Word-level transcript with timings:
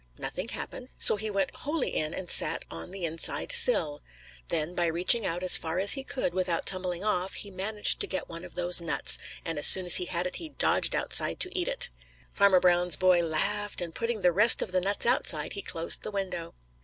Nothing 0.17 0.47
happened, 0.47 0.89
so 0.97 1.15
he 1.15 1.29
went 1.29 1.53
wholly 1.57 1.95
in 1.95 2.11
and 2.11 2.27
sat 2.27 2.65
on 2.71 2.89
the 2.89 3.05
inside 3.05 3.51
sill. 3.51 4.01
Then 4.47 4.73
by 4.73 4.87
reaching 4.87 5.27
out 5.27 5.43
as 5.43 5.59
far 5.59 5.77
as 5.77 5.91
he 5.91 6.03
could 6.03 6.33
without 6.33 6.65
tumbling 6.65 7.03
off, 7.03 7.35
he 7.35 7.51
managed 7.51 7.99
to 7.99 8.07
get 8.07 8.27
one 8.27 8.43
of 8.43 8.55
those 8.55 8.81
nuts, 8.81 9.19
and 9.45 9.59
as 9.59 9.67
soon 9.67 9.85
as 9.85 9.97
he 9.97 10.05
had 10.05 10.25
it, 10.25 10.37
he 10.37 10.49
dodged 10.49 10.95
outside 10.95 11.39
to 11.41 11.55
eat 11.55 11.67
it. 11.67 11.89
Farmer 12.31 12.59
Brown's 12.59 12.95
boy 12.95 13.19
laughed, 13.21 13.79
and 13.79 13.93
putting 13.93 14.21
the 14.23 14.31
rest 14.31 14.63
of 14.63 14.71
the 14.71 14.81
nuts 14.81 15.05
outside, 15.05 15.53
he 15.53 15.61
closed 15.61 16.01
the 16.01 16.09
window. 16.09 16.55